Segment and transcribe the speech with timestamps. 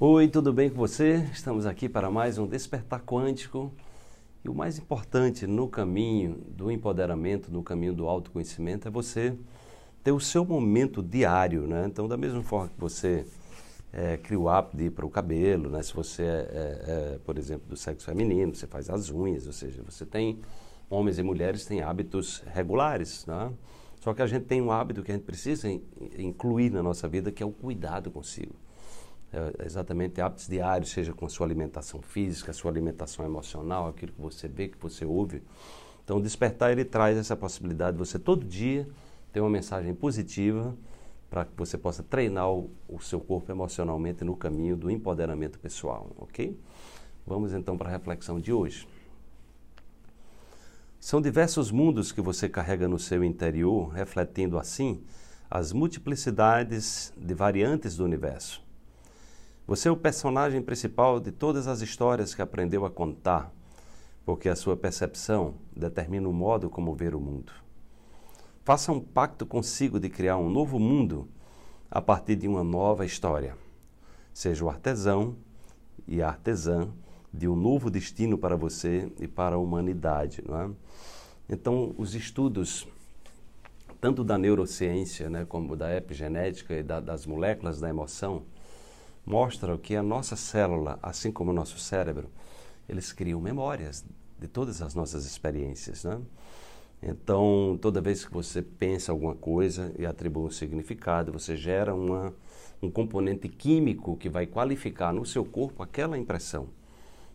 [0.00, 1.28] Oi, tudo bem com você?
[1.32, 3.74] Estamos aqui para mais um Despertar Quântico.
[4.44, 9.36] E o mais importante no caminho do empoderamento, no caminho do autoconhecimento, é você
[10.04, 11.84] ter o seu momento diário, né?
[11.86, 13.26] Então, da mesma forma que você
[13.92, 15.82] é, cria o hábito de ir para o cabelo, né?
[15.82, 16.84] Se você é, é,
[17.16, 20.38] é, por exemplo, do sexo feminino, você faz as unhas, ou seja, você tem
[20.88, 23.52] homens e mulheres têm hábitos regulares, né?
[24.00, 25.68] Só que a gente tem um hábito que a gente precisa
[26.16, 28.54] incluir na nossa vida, que é o cuidado consigo
[29.32, 34.12] é, exatamente hábitos diários, seja com a sua alimentação física, a sua alimentação emocional, aquilo
[34.12, 35.42] que você vê, que você ouve.
[36.04, 38.88] Então, despertar ele traz essa possibilidade de você todo dia
[39.32, 40.74] ter uma mensagem positiva
[41.28, 46.10] para que você possa treinar o, o, seu corpo emocionalmente no caminho do empoderamento pessoal,
[46.16, 46.58] ok?
[47.26, 48.88] Vamos então para a reflexão de hoje.
[50.98, 55.02] São diversos mundos que você carrega no seu interior, refletindo assim
[55.50, 58.66] as multiplicidades de variantes do universo.
[59.68, 63.52] Você é o personagem principal de todas as histórias que aprendeu a contar,
[64.24, 67.52] porque a sua percepção determina o modo como ver o mundo.
[68.64, 71.28] Faça um pacto consigo de criar um novo mundo
[71.90, 73.58] a partir de uma nova história.
[74.32, 75.36] Seja o artesão
[76.06, 76.88] e a artesã
[77.30, 80.42] de um novo destino para você e para a humanidade.
[80.48, 80.70] Não é?
[81.46, 82.88] Então, os estudos,
[84.00, 88.44] tanto da neurociência né, como da epigenética e da, das moléculas da emoção,
[89.28, 92.30] mostram que a nossa célula, assim como o nosso cérebro,
[92.88, 94.04] eles criam memórias
[94.38, 96.18] de todas as nossas experiências, né?
[97.02, 102.34] Então, toda vez que você pensa alguma coisa e atribui um significado, você gera uma,
[102.82, 106.68] um componente químico que vai qualificar no seu corpo aquela impressão.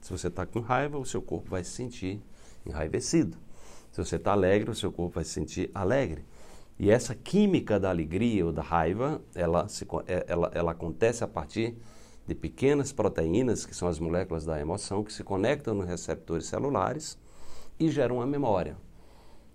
[0.00, 2.22] Se você está com raiva, o seu corpo vai se sentir
[2.64, 3.36] enraivecido.
[3.92, 6.24] Se você está alegre, o seu corpo vai se sentir alegre.
[6.82, 11.28] E essa química da alegria ou da raiva, ela, se, é, ela, ela acontece a
[11.28, 11.76] partir
[12.26, 17.18] de pequenas proteínas, que são as moléculas da emoção, que se conectam nos receptores celulares
[17.78, 18.78] e geram uma memória.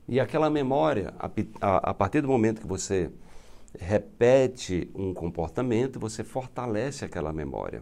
[0.08, 1.28] E aquela memória, a,
[1.62, 3.10] a, a partir do momento que você
[3.80, 7.82] repete um comportamento, você fortalece aquela memória.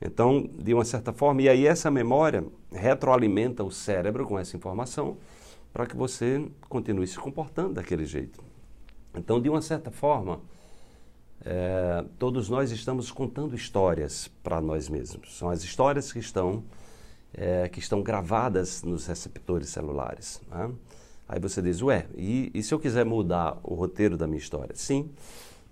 [0.00, 5.18] Então, de uma certa forma, e aí essa memória retroalimenta o cérebro com essa informação
[5.76, 8.42] para que você continue se comportando daquele jeito.
[9.14, 10.40] Então, de uma certa forma,
[11.44, 15.36] é, todos nós estamos contando histórias para nós mesmos.
[15.36, 16.64] São as histórias que estão,
[17.34, 20.40] é, que estão gravadas nos receptores celulares.
[20.50, 20.72] Né?
[21.28, 24.74] Aí você diz, ué, e, e se eu quiser mudar o roteiro da minha história?
[24.74, 25.10] Sim,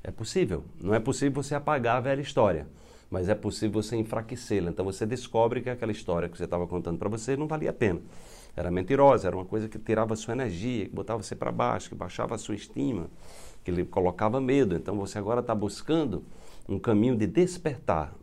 [0.02, 0.64] é possível.
[0.78, 2.66] Não é possível você apagar a velha história,
[3.10, 4.70] mas é possível você enfraquecê-la.
[4.70, 7.72] Então você descobre que aquela história que você estava contando para você não valia a
[7.72, 8.00] pena
[8.56, 11.88] era mentirosa, era uma coisa que tirava a sua energia, que botava você para baixo,
[11.88, 13.08] que baixava a sua estima,
[13.64, 14.76] que lhe colocava medo.
[14.76, 16.22] Então você agora está buscando
[16.68, 18.14] um caminho de despertar,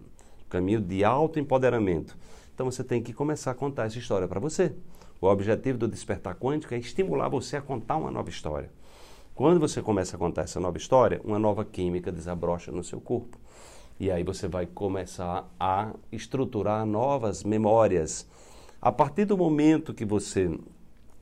[0.46, 2.18] um caminho de autoempoderamento.
[2.53, 4.74] Então você tem que começar a contar essa história para você.
[5.20, 8.72] O objetivo do despertar quântico é estimular você a contar uma nova história.
[9.36, 13.38] Quando você começa a contar essa nova história, uma nova química desabrocha no seu corpo.
[14.02, 18.28] E aí você vai começar a estruturar novas memórias
[18.82, 20.50] a partir do momento que você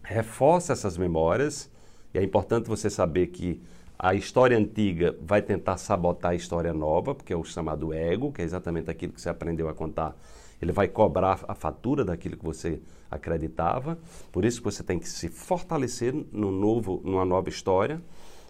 [0.01, 1.69] reforça essas memórias,
[2.13, 3.61] e é importante você saber que
[4.01, 8.41] a história antiga vai tentar sabotar a história nova, porque é o chamado ego, que
[8.41, 10.15] é exatamente aquilo que você aprendeu a contar.
[10.61, 12.79] Ele vai cobrar a fatura daquilo que você
[13.11, 13.99] acreditava.
[14.31, 18.01] Por isso você tem que se fortalecer no novo, numa nova história,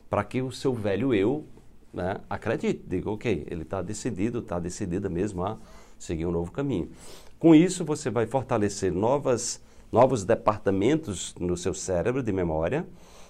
[0.08, 1.48] para que o seu velho eu
[1.94, 2.84] né, acredite.
[2.88, 5.58] Diga, ok, ele está decidido, está decidida mesmo a
[5.98, 6.90] seguir um novo caminho.
[7.38, 9.62] Com isso, você vai fortalecer novas,
[9.92, 12.88] novos departamentos no seu cérebro de memória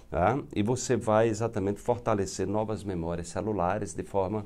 [0.09, 0.39] tá?
[0.55, 4.45] e você vai exatamente fortalecer novas memórias celulares de forma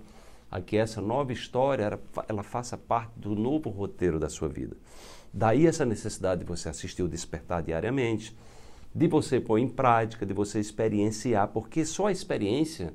[0.51, 4.77] a que essa nova história ela faça parte do novo roteiro da sua vida.
[5.33, 8.37] Daí essa necessidade de você assistir o despertar diariamente,
[8.93, 12.93] de você pôr em prática, de você experienciar, porque só a experiência,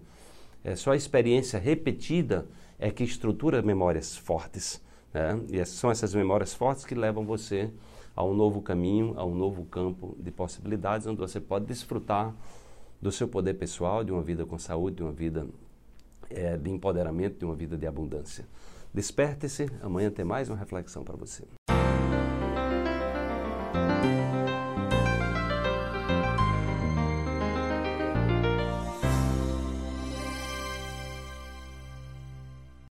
[0.64, 2.46] é só a experiência repetida
[2.78, 4.82] é que estrutura memórias fortes.
[5.12, 5.40] Né?
[5.50, 7.70] E são essas memórias fortes que levam você
[8.14, 12.34] a um novo caminho, a um novo campo de possibilidades, onde você pode desfrutar
[13.00, 15.46] do seu poder pessoal, de uma vida com saúde, de uma vida
[16.30, 18.46] é, de empoderamento, de uma vida de abundância.
[18.92, 21.57] Desperte-se, amanhã tem mais uma reflexão para você.